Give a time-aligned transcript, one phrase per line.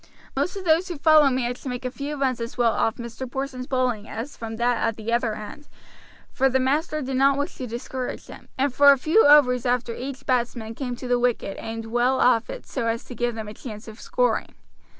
[0.35, 3.31] Most of those who followed managed to make a few runs as well off Mr.
[3.31, 5.67] Porson's bowling as from that at the other end;
[6.31, 9.93] for the master did not wish to discourage them, and for a few overs after
[9.93, 13.47] each batsman came to the wicket aimed well off it so as to give them
[13.47, 14.55] a chance of scoring.